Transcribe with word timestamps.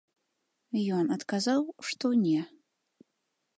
Ён 0.99 1.05
адказаў, 1.17 1.61
што 1.91 2.05
не. 2.25 2.41